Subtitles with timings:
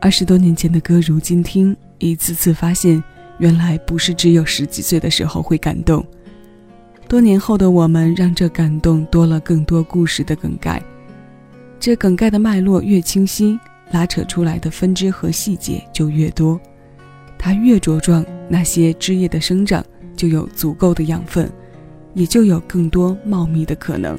[0.00, 3.02] 二十多年前的歌，如今听，一次次发现，
[3.38, 6.04] 原来不是只有十几岁的时候会感动。
[7.08, 10.82] 多年后的我们，让这感动多了更多故事的梗概。
[11.80, 13.58] 这梗概的脉络越清晰，
[13.90, 16.60] 拉扯出来的分支和细节就越多。
[17.38, 19.84] 它越茁壮，那些枝叶的生长
[20.16, 21.50] 就有足够的养分，
[22.14, 24.18] 也就有更多茂密的可能。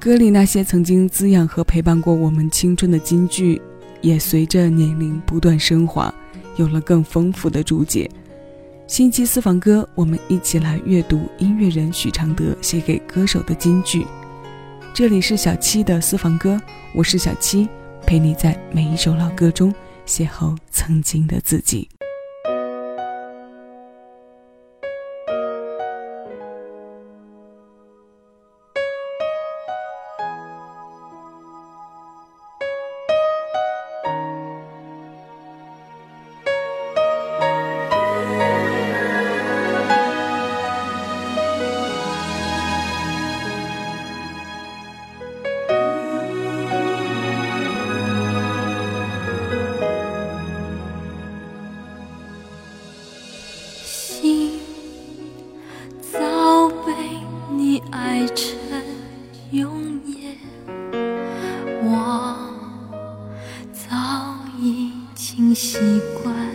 [0.00, 3.60] 歌里那些曾经滋养和陪伴过我们青春的金句，
[4.00, 6.12] 也随着年龄不断升华，
[6.56, 8.10] 有了更丰富的注解。
[8.86, 14.06] 新期私房歌，我们一起来阅读音乐人许常德写给歌手的金句。
[14.94, 16.58] 这里是小七的私房歌，
[16.94, 17.68] 我是小七，
[18.06, 19.74] 陪你在每一首老歌中
[20.06, 21.88] 邂逅曾经的自己。
[65.58, 66.47] 习惯。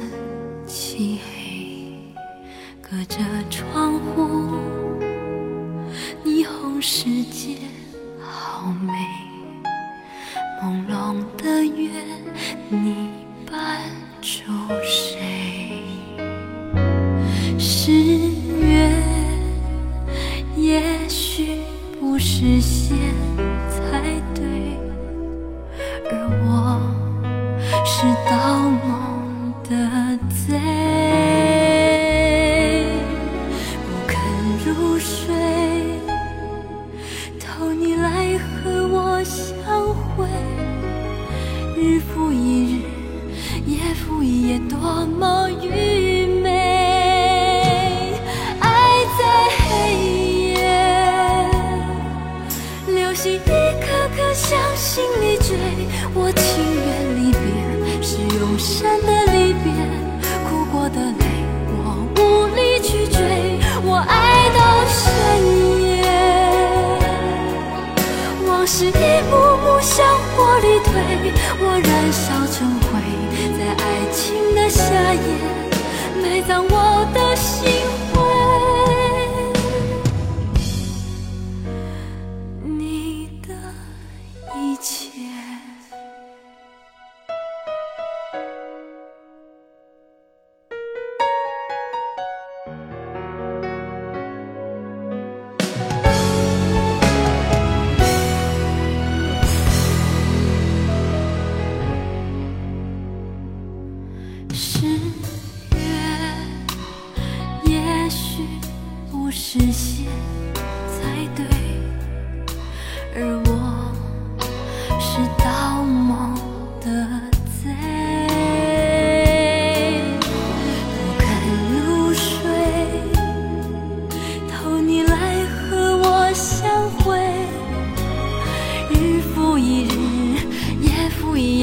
[41.84, 42.13] 我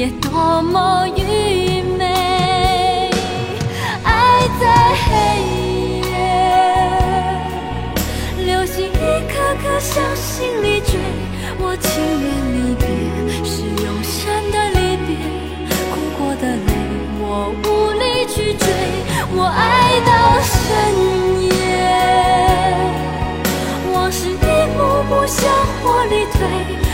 [0.01, 2.03] 也多么愚昧
[4.03, 5.11] 爱在黑
[6.01, 6.09] 夜
[8.47, 8.97] 流星一
[9.29, 10.99] 颗颗向心里坠
[11.59, 12.83] 我情愿离别
[13.45, 15.09] 是永生的离别。
[15.93, 16.71] 哭过的泪
[17.19, 18.65] 我无力去追
[19.35, 20.09] 我爱到
[20.41, 20.57] 深
[21.43, 21.53] 夜
[23.93, 24.33] 往事一
[24.75, 25.45] 幕幕向
[25.83, 26.90] 火里推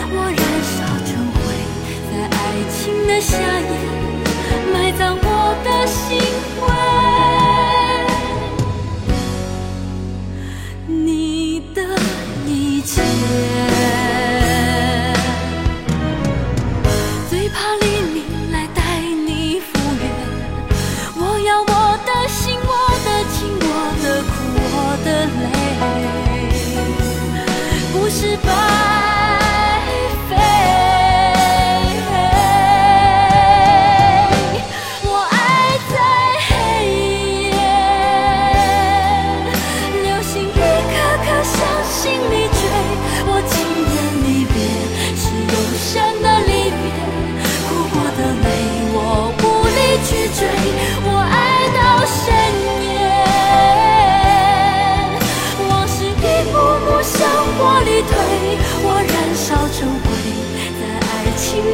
[3.19, 3.76] 夏夜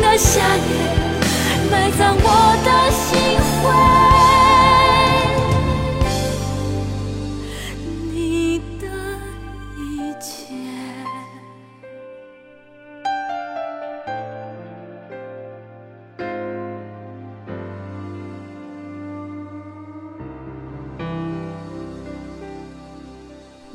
[0.02, 0.62] 的夏夜，
[1.72, 2.28] 埋葬我
[2.66, 3.72] 的心灰。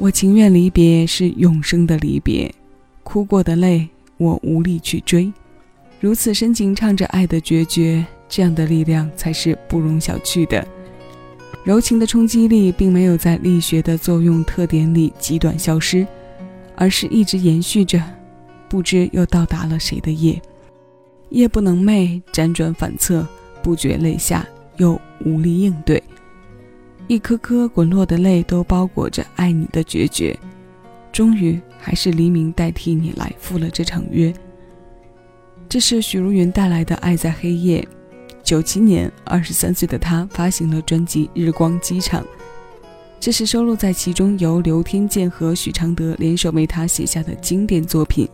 [0.00, 2.54] 我情愿离别是永生的离别，
[3.02, 5.32] 哭过的泪我无力去追。
[6.00, 10.64] 如此深情唱着爱的决绝，这样的力量才是不容小觑的。
[11.64, 16.06] 柔情的冲击力并没有在力学的作用特点里极短消失，
[16.76, 18.00] 而是一直延续着。
[18.68, 20.40] 不知又到达了谁的夜？
[21.30, 23.26] 夜不能寐，辗转反侧，
[23.62, 24.46] 不觉泪下，
[24.76, 26.00] 又无力应对。
[27.08, 30.38] 一颗颗滚落的泪，都包裹着爱你的决绝。
[31.10, 34.32] 终于，还是黎明代替你来赴了这场约。
[35.68, 37.82] 这是许茹芸带来的《爱在黑夜》。
[38.42, 42.22] 九七年，二十三岁的她发行了专辑《日光机场》，
[43.20, 48.26] 这是收录在其中由刘天健和许常德联手为她写下的经典作品。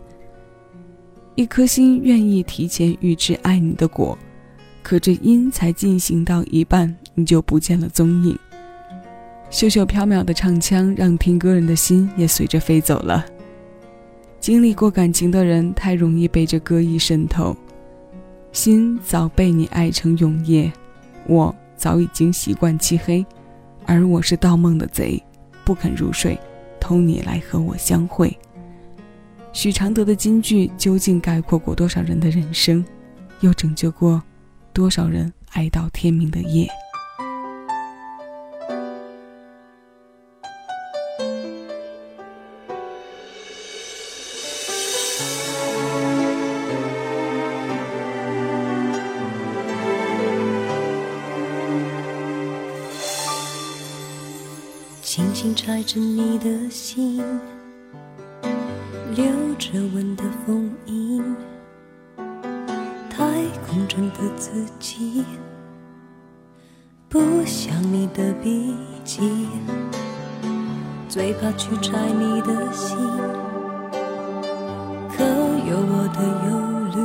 [1.35, 4.17] 一颗心愿意提前预知爱你的果，
[4.81, 8.39] 可这因才进行到一半，你就不见了踪影。
[9.49, 13.25] 秀秀飘渺的唱腔，让听歌人的心也随着飞走了。
[14.45, 17.57] 经历过感情的人，太容易被这歌意渗透，
[18.51, 20.71] 心早被你爱成永夜。
[21.25, 23.25] 我早已经习惯漆黑，
[23.87, 25.19] 而我是盗梦的贼，
[25.63, 26.37] 不肯入睡，
[26.79, 28.37] 偷你来和我相会。
[29.51, 32.85] 许常德的金句，究竟概括过多少人的人生，
[33.39, 34.21] 又拯救过
[34.71, 36.69] 多少人爱到天明的夜？
[56.95, 57.21] 心，
[59.13, 59.25] 留
[59.59, 61.21] 着吻的封印。
[63.09, 63.25] 太
[63.67, 65.25] 空中的自己，
[67.09, 69.45] 不像你的笔记。
[71.09, 72.97] 最怕去拆你的心，
[75.11, 75.25] 可
[75.67, 76.55] 有我的忧
[76.95, 76.97] 虑？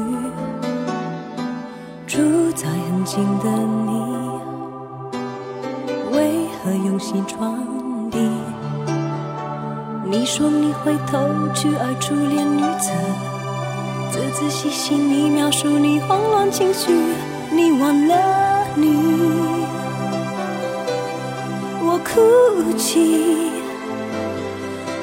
[2.07, 3.51] 住在很近的
[3.89, 3.91] 你，
[6.17, 7.80] 为何用心装？
[10.11, 12.91] 你说你会头去爱初恋女子，
[14.11, 16.91] 仔仔细细你描述你慌乱情绪，
[17.53, 18.93] 你忘了你，
[21.85, 23.53] 我哭泣，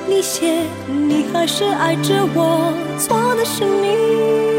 [0.10, 4.57] 你写你还是爱着我，错的是你。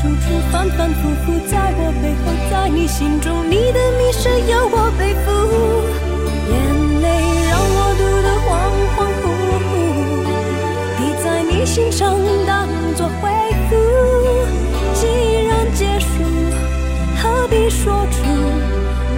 [0.00, 5.28] 处处反反复复，在我背后，在你心中，你的迷失由我背负，
[6.48, 6.56] 眼
[7.02, 7.06] 泪
[7.50, 8.48] 让我读得恍
[8.96, 9.22] 恍惚
[9.68, 9.68] 惚，
[10.96, 12.16] 滴在你心上
[12.46, 13.28] 当作回
[13.68, 13.76] 复。
[14.94, 15.04] 既
[15.46, 16.08] 然结束，
[17.20, 18.24] 何必说出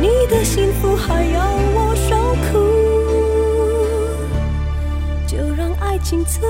[0.01, 1.47] 你的幸福还要
[1.77, 2.17] 我受
[2.51, 2.59] 苦？
[5.29, 6.41] 就让爱情此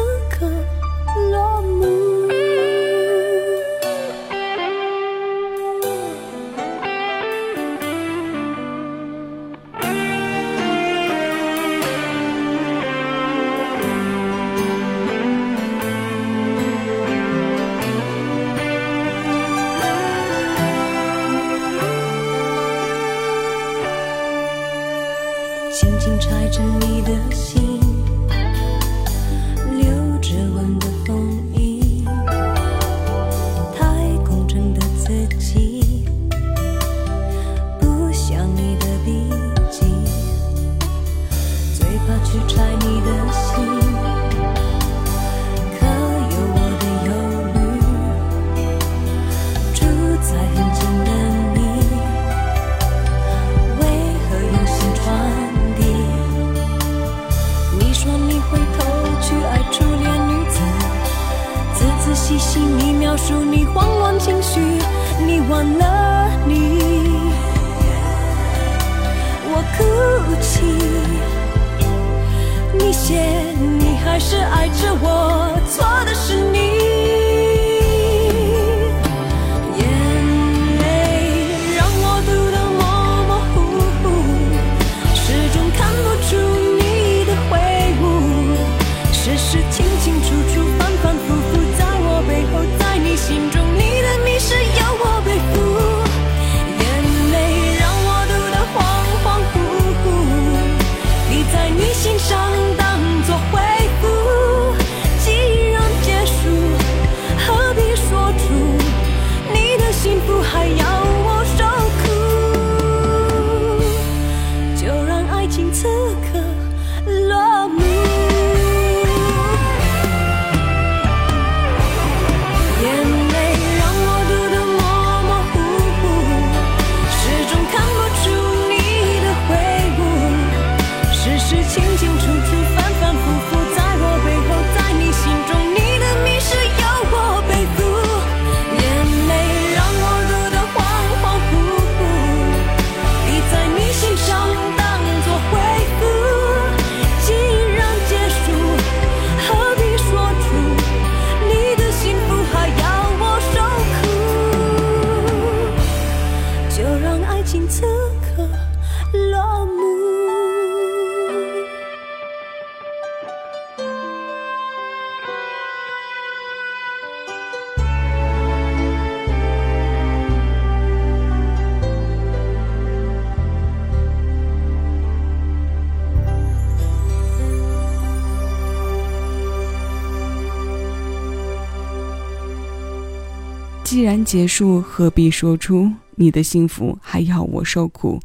[184.33, 188.19] 结束，何必说出你的幸福还要我受苦？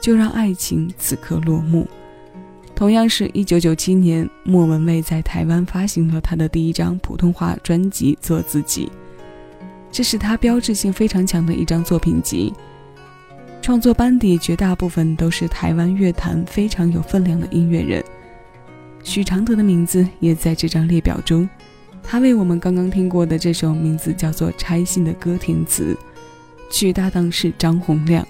[0.00, 1.84] 就让爱情此刻落幕。
[2.76, 8.86] 同样是一九九七年，莫文蔚在台湾发行了她的第一张普通话专辑《做自己》，
[9.90, 12.54] 这是她标志性非常强的一张作品集。
[13.60, 18.04] 创作班底绝大部分都是台湾乐坛非常有分量的音乐人，
[19.02, 21.48] 许常德的名字也在这张列表中。
[22.02, 25.96] 他为我们刚刚听过的这首名字叫做《拆信》的歌填词，
[26.70, 28.26] 曲搭档是张洪亮。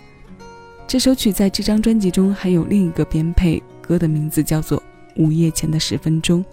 [0.87, 4.78] 这首曲在这张专辑中还有另一个编配，歌的名字叫做
[5.16, 6.44] 《午夜前的十分钟》。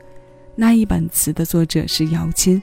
[0.55, 2.61] 那一版词的作者是姚谦。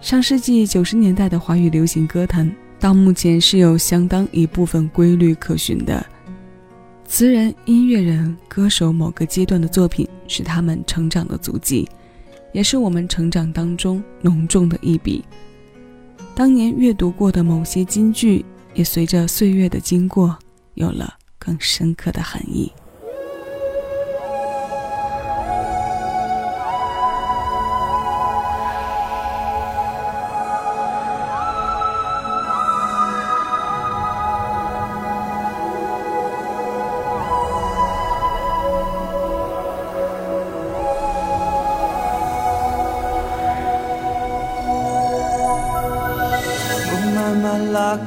[0.00, 6.04] 上世纪九十年代的华语流行歌坛，到目前是有相当一部分规律可循的。
[7.06, 11.88] 词人、音乐人、歌手某个阶段的作品，是他们成长的足迹。
[12.54, 15.22] 也是我们成长当中浓重的一笔。
[16.36, 18.44] 当年阅读过的某些金句，
[18.74, 20.38] 也随着岁月的经过，
[20.74, 22.72] 有了更深刻的含义。
[47.74, 48.06] 拉开，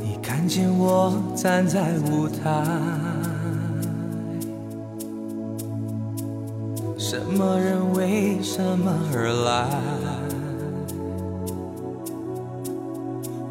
[0.00, 2.66] 你看见我站在舞台。
[6.98, 9.68] 什么人为什么而来？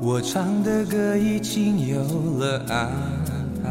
[0.02, 2.02] 我唱的歌已经有
[2.38, 2.92] 了安
[3.64, 3.70] 排。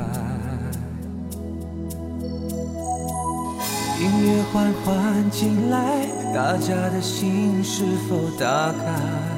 [4.00, 9.38] 音乐缓缓进来，大家的心是否打开？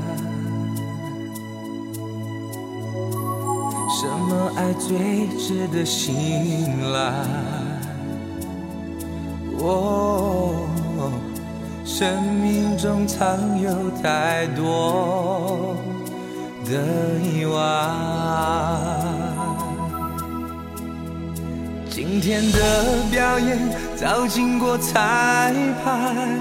[4.57, 7.13] 爱最值得信赖？
[9.59, 10.55] 哦，
[11.85, 15.77] 生命中藏有太多
[16.65, 16.73] 的
[17.21, 17.59] 意外。
[21.91, 22.59] 今天的
[23.11, 23.59] 表演
[23.97, 25.53] 早经过彩
[25.85, 26.39] 排，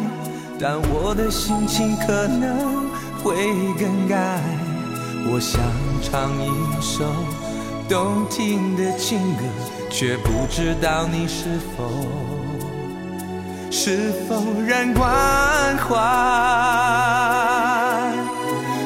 [0.60, 2.90] 但我的心情可能
[3.22, 4.42] 会更改。
[5.32, 5.62] 我想
[6.02, 6.48] 唱一
[6.82, 7.04] 首。
[7.90, 9.44] 动听的情歌，
[9.90, 11.90] 却不知道你是否
[13.72, 15.08] 是否仍关
[15.80, 15.96] 怀。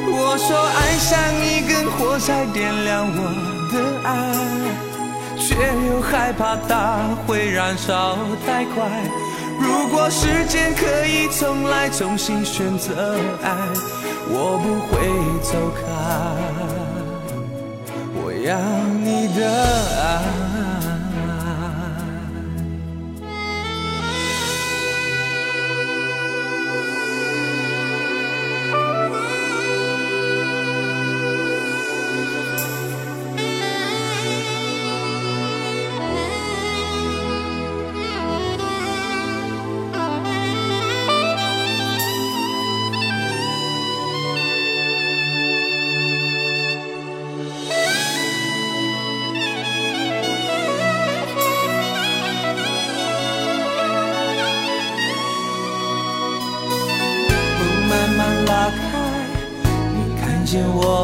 [0.07, 3.19] 我说爱像一根火柴，点亮我
[3.73, 3.75] 的
[4.07, 4.09] 爱，
[5.37, 5.53] 却
[5.89, 8.17] 又害怕它会燃烧
[8.47, 8.87] 太快。
[9.59, 13.51] 如果时间可以重来，重新选择爱，
[14.29, 14.95] 我不会
[15.41, 15.83] 走开。
[18.43, 18.59] 要
[19.01, 19.49] 你的
[20.01, 20.32] 爱。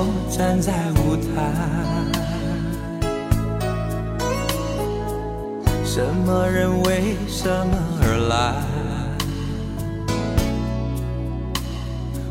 [0.01, 1.27] 我站在舞台，
[5.83, 8.33] 什么人为什么而来？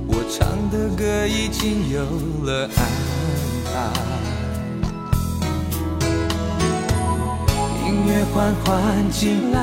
[0.06, 2.00] 我唱的歌已经有
[2.46, 2.80] 了安
[3.66, 3.70] 排，
[7.86, 9.58] 音乐缓缓进来，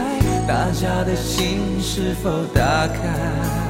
[0.48, 3.65] 大家的心是否打开？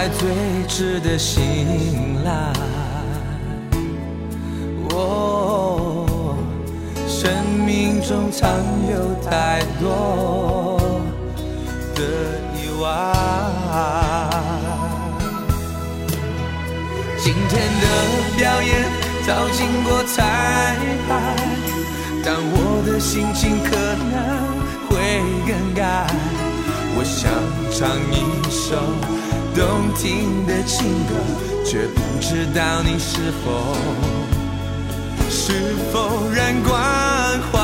[0.00, 0.30] 爱最
[0.66, 1.44] 值得信
[2.24, 2.32] 赖。
[4.94, 6.38] 哦，
[7.06, 7.30] 生
[7.66, 8.50] 命中藏
[8.90, 10.80] 有太多
[11.94, 12.00] 的
[12.56, 12.86] 意外。
[17.18, 17.86] 今天的
[18.38, 18.70] 表演
[19.26, 21.36] 早经过彩排，
[22.24, 23.76] 但我的心情可
[24.08, 24.16] 能
[24.88, 26.06] 会更改。
[26.96, 27.30] 我想
[27.70, 29.29] 唱一首。
[29.54, 31.14] 动听的情歌
[31.64, 33.74] 却不知道你是否
[35.28, 36.72] 是否仍关
[37.50, 37.58] 怀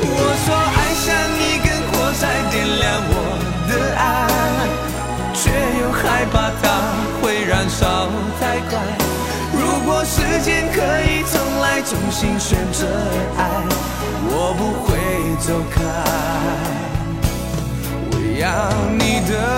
[0.00, 3.12] 我说爱像一根火柴点亮我
[3.68, 4.02] 的爱
[5.34, 6.64] 却又害怕它
[7.20, 8.08] 会燃烧
[8.40, 8.72] 太快
[9.52, 12.86] 如果时间可以重来重新选择
[13.36, 13.88] 爱
[14.30, 14.98] 我不会
[15.44, 16.97] 走开。
[18.38, 19.57] 要你的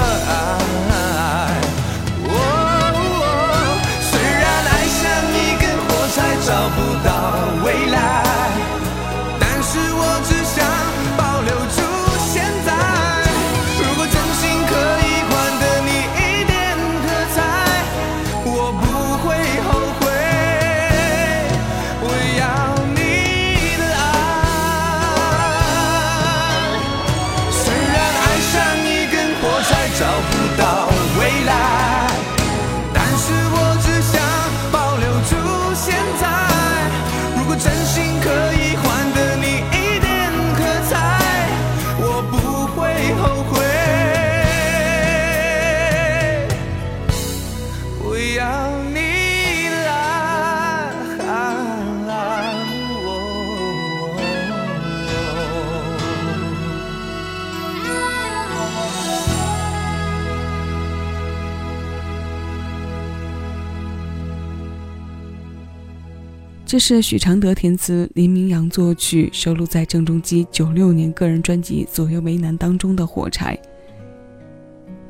[66.71, 73.57] 这是许常德填词，林明阳作曲，收录在郑中基九六年个人专辑《左右为难》当中的《火柴》。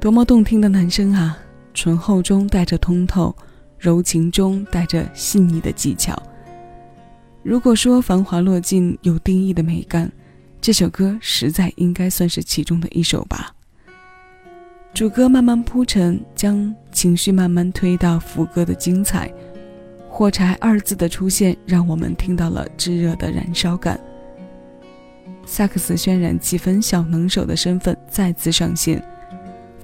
[0.01, 1.37] 多么动听的男声啊！
[1.75, 3.37] 醇厚中带着通透，
[3.79, 6.17] 柔情中带着细腻的技巧。
[7.43, 10.11] 如果说繁华落尽有定义的美感，
[10.63, 13.55] 这首歌实在应该算是其中的一首吧。
[14.95, 19.31] 主歌慢慢铺陈，将情绪慢慢推到副歌的精彩。
[20.11, 23.99] 火柴二字的出现，让我们听到了炙热的燃烧感。
[25.47, 29.03] 萨克斯渲染气氛小能手的身份再次上线，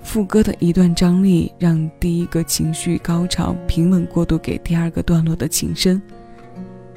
[0.02, 6.00] 副歌的一段张力让第一个情绪高潮平稳过渡给第二个段落的琴声。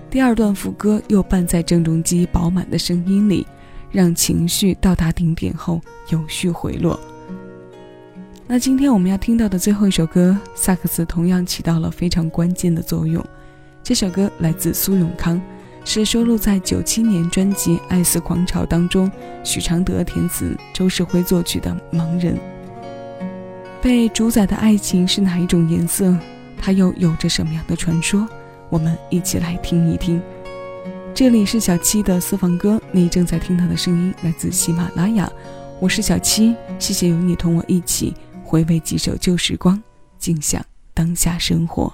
[0.09, 3.45] 第二段副歌又伴在郑中基饱满的声音里，
[3.91, 6.99] 让情绪到达顶点后有序回落。
[8.51, 13.23] 那今天我们要听到的最后一首歌，萨克斯同样起到了非常关键的作用。
[13.83, 15.39] 这首歌来自苏永康，
[15.85, 19.09] 是收录在九七年专辑《爱似狂潮》当中，
[19.43, 22.35] 许常德填词，周世辉作曲的《盲人》。
[23.83, 26.17] 被主宰的爱情是哪一种颜色？
[26.57, 28.27] 它又有着什么样的传说？
[28.71, 30.19] 我们一起来听一听。
[31.13, 35.31] 这里是小七的私房歌，你正在听到的声音来自喜马拉雅，
[35.79, 38.15] 我是小七，谢谢有你同我一起。
[38.49, 39.79] 回味几首旧时光，
[40.17, 41.93] 静享当下生活。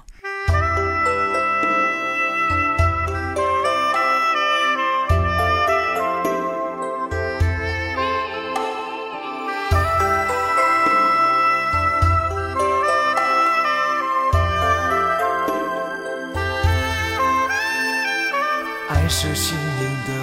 [18.87, 20.13] 爱是心灵的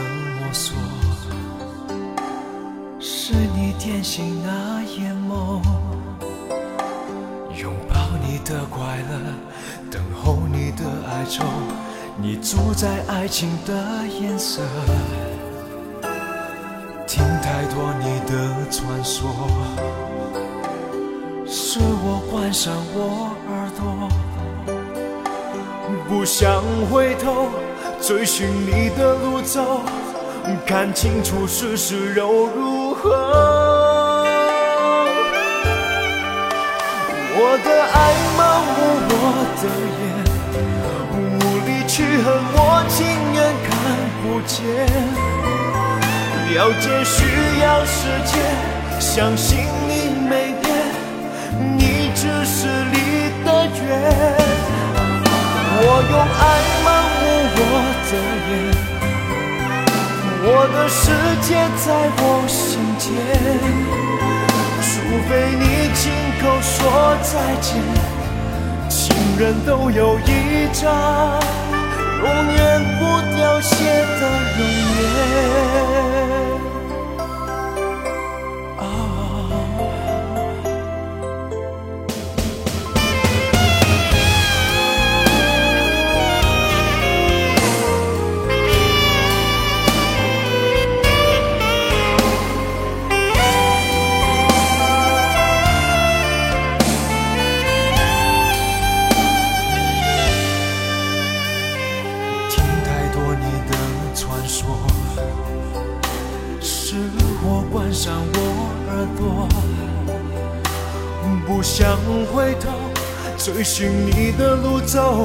[0.41, 0.75] 摸索，
[2.99, 5.82] 是你点醒那眼眸。
[8.45, 9.19] 的快乐，
[9.91, 11.45] 等候你的哀愁，
[12.17, 13.73] 你住在爱情的
[14.21, 14.63] 颜色。
[17.07, 18.33] 听太多你的
[18.71, 19.31] 传说，
[21.47, 24.09] 是我关上我耳朵，
[26.09, 27.49] 不想回头
[28.01, 29.83] 追寻你的路走，
[30.67, 33.11] 看清楚世事又如何。
[37.35, 38.13] 我的爱
[39.25, 39.27] 我
[39.61, 39.63] 的
[40.01, 40.03] 眼，
[41.39, 42.59] 无力去恨，我
[42.89, 42.99] 情
[43.33, 43.71] 愿看
[44.21, 44.53] 不见。
[46.53, 47.15] 了解需
[47.63, 47.95] 要时
[48.27, 48.35] 间，
[49.01, 49.49] 相信
[49.87, 49.91] 你
[50.29, 50.31] 没
[50.61, 50.67] 变，
[51.79, 51.81] 你
[52.17, 52.97] 只是离
[53.45, 53.81] 得远。
[55.85, 56.43] 我用爱
[56.83, 56.87] 盲
[57.21, 57.23] 目
[57.55, 57.63] 我
[58.11, 58.11] 的
[58.49, 58.51] 眼，
[60.45, 61.01] 我的世
[61.47, 61.87] 界在
[62.19, 62.61] 我心
[62.99, 63.07] 间。
[64.83, 64.91] 除
[65.29, 65.31] 非
[65.61, 66.03] 你亲
[66.43, 66.71] 口说
[67.23, 67.31] 再
[67.61, 67.71] 见，
[69.43, 71.41] 人都有一张
[72.23, 73.01] 永远不
[73.37, 74.23] 凋谢的
[74.57, 74.63] 容
[75.03, 76.32] 颜。
[113.63, 115.25] 追寻你的路走，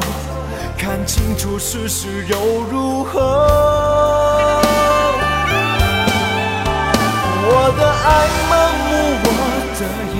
[0.78, 2.38] 看清楚世事又
[2.70, 3.20] 如何？
[7.50, 8.54] 我的爱盲
[8.86, 8.94] 目
[9.26, 9.28] 我
[9.74, 9.82] 的
[10.14, 10.16] 眼，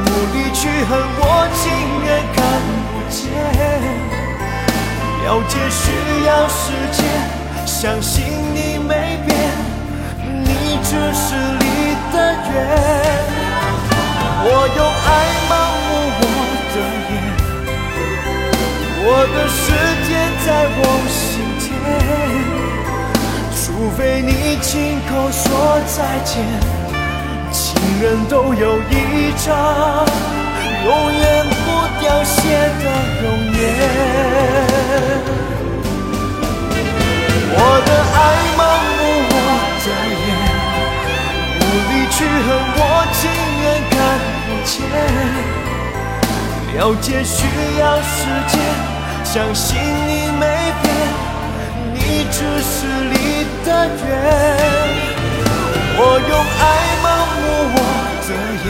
[0.00, 1.22] 无力去恨，我
[1.52, 1.60] 情
[2.06, 2.40] 愿看
[2.88, 3.20] 不见。
[5.26, 5.92] 了解需
[6.24, 7.04] 要时间，
[7.66, 8.24] 相信
[8.54, 9.36] 你没变，
[10.42, 11.36] 你只是
[23.98, 26.38] 非你亲口说再见，
[27.50, 30.06] 情人都有一张
[30.84, 31.66] 永远不
[32.00, 32.38] 凋谢
[32.78, 32.84] 的
[33.20, 33.58] 容颜。
[37.50, 37.58] 我
[37.88, 38.16] 的爱
[38.54, 38.60] 盲
[38.94, 39.00] 目
[39.32, 39.34] 我
[39.82, 40.26] 的眼，
[41.58, 42.80] 无力去恨，我
[43.18, 43.20] 情
[43.64, 43.98] 愿看
[44.46, 44.72] 不见。
[46.76, 47.36] 了解需
[47.80, 48.54] 要时间，
[49.24, 49.66] 相信
[50.06, 50.42] 你没
[50.82, 50.86] 变，
[52.10, 52.76] 你只是
[53.12, 53.14] 离
[53.66, 54.08] 得远，
[55.98, 56.64] 我用爱
[57.04, 57.44] 盲目
[57.74, 57.76] 我
[58.26, 58.30] 的
[58.64, 58.66] 眼，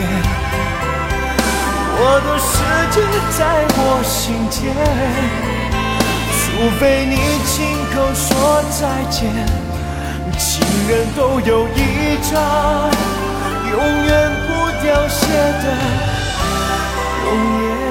[1.95, 2.51] 我的世
[2.91, 2.95] 界
[3.37, 3.39] 在
[3.77, 4.13] 我心
[4.49, 4.59] 间，
[6.35, 6.41] 除
[6.79, 7.55] 非你亲
[7.95, 8.27] 口说
[8.77, 9.17] 再见，
[10.37, 10.43] 情
[10.89, 11.79] 人都有一
[12.29, 12.31] 张
[13.71, 13.73] 永
[14.05, 14.09] 远
[14.47, 14.49] 不
[14.83, 15.17] 凋谢
[15.63, 15.65] 的
[17.23, 17.27] 容
[17.63, 17.88] 颜。